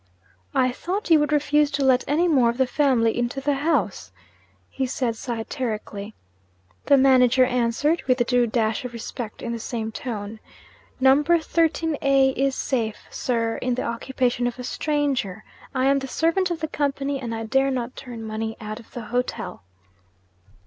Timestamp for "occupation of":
13.83-14.57